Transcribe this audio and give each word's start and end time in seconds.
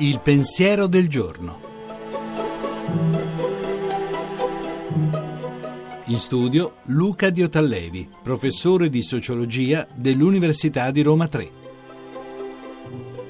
Il 0.00 0.20
pensiero 0.20 0.86
del 0.86 1.08
giorno. 1.08 1.60
In 6.06 6.18
studio 6.18 6.76
Luca 6.84 7.30
Diotallevi, 7.30 8.08
professore 8.22 8.88
di 8.90 9.02
sociologia 9.02 9.86
dell'Università 9.94 10.90
di 10.90 11.02
Roma 11.02 11.26
3. 11.28 11.50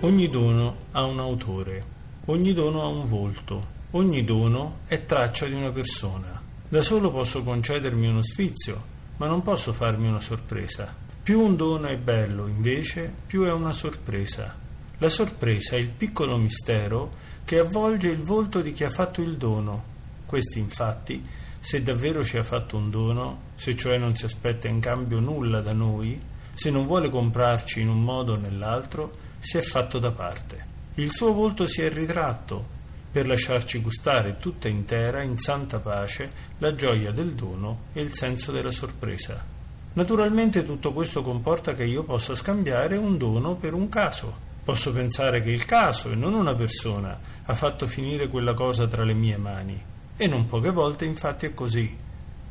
Ogni 0.00 0.28
dono 0.28 0.76
ha 0.92 1.04
un 1.04 1.18
autore, 1.18 1.84
ogni 2.26 2.52
dono 2.52 2.82
ha 2.82 2.86
un 2.86 3.08
volto, 3.08 3.66
ogni 3.92 4.24
dono 4.24 4.78
è 4.86 5.04
traccia 5.04 5.46
di 5.46 5.54
una 5.54 5.70
persona. 5.70 6.40
Da 6.68 6.82
solo 6.82 7.10
posso 7.10 7.42
concedermi 7.42 8.08
uno 8.08 8.22
sfizio, 8.22 8.82
ma 9.16 9.26
non 9.26 9.42
posso 9.42 9.72
farmi 9.72 10.08
una 10.08 10.20
sorpresa. 10.20 11.09
Più 11.30 11.42
un 11.42 11.54
dono 11.54 11.86
è 11.86 11.96
bello, 11.96 12.48
invece, 12.48 13.08
più 13.24 13.44
è 13.44 13.52
una 13.52 13.72
sorpresa. 13.72 14.52
La 14.98 15.08
sorpresa 15.08 15.76
è 15.76 15.78
il 15.78 15.90
piccolo 15.90 16.36
mistero 16.36 17.12
che 17.44 17.60
avvolge 17.60 18.08
il 18.08 18.20
volto 18.20 18.60
di 18.60 18.72
chi 18.72 18.82
ha 18.82 18.90
fatto 18.90 19.22
il 19.22 19.36
dono. 19.36 19.80
Questi, 20.26 20.58
infatti, 20.58 21.24
se 21.60 21.84
davvero 21.84 22.24
ci 22.24 22.36
ha 22.36 22.42
fatto 22.42 22.76
un 22.76 22.90
dono, 22.90 23.42
se 23.54 23.76
cioè 23.76 23.96
non 23.96 24.16
si 24.16 24.24
aspetta 24.24 24.66
in 24.66 24.80
cambio 24.80 25.20
nulla 25.20 25.60
da 25.60 25.72
noi, 25.72 26.20
se 26.52 26.68
non 26.70 26.84
vuole 26.84 27.08
comprarci 27.08 27.80
in 27.80 27.90
un 27.90 28.02
modo 28.02 28.32
o 28.32 28.36
nell'altro, 28.36 29.16
si 29.38 29.56
è 29.56 29.62
fatto 29.62 30.00
da 30.00 30.10
parte. 30.10 30.66
Il 30.94 31.12
suo 31.12 31.32
volto 31.32 31.68
si 31.68 31.80
è 31.80 31.92
ritratto 31.92 32.66
per 33.12 33.28
lasciarci 33.28 33.78
gustare 33.78 34.38
tutta 34.40 34.66
intera, 34.66 35.22
in 35.22 35.38
santa 35.38 35.78
pace, 35.78 36.28
la 36.58 36.74
gioia 36.74 37.12
del 37.12 37.34
dono 37.34 37.82
e 37.92 38.00
il 38.00 38.12
senso 38.14 38.50
della 38.50 38.72
sorpresa. 38.72 39.58
Naturalmente 39.92 40.64
tutto 40.64 40.92
questo 40.92 41.22
comporta 41.22 41.74
che 41.74 41.84
io 41.84 42.04
possa 42.04 42.36
scambiare 42.36 42.96
un 42.96 43.18
dono 43.18 43.56
per 43.56 43.74
un 43.74 43.88
caso. 43.88 44.48
Posso 44.62 44.92
pensare 44.92 45.42
che 45.42 45.50
il 45.50 45.64
caso 45.64 46.12
e 46.12 46.14
non 46.14 46.32
una 46.32 46.54
persona 46.54 47.18
ha 47.44 47.54
fatto 47.54 47.88
finire 47.88 48.28
quella 48.28 48.54
cosa 48.54 48.86
tra 48.86 49.02
le 49.02 49.14
mie 49.14 49.36
mani. 49.36 49.82
E 50.16 50.26
non 50.28 50.46
poche 50.46 50.70
volte 50.70 51.06
infatti 51.06 51.46
è 51.46 51.54
così. 51.54 51.96